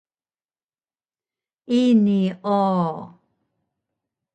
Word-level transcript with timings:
Ini 1.81 2.21
o 2.53 2.61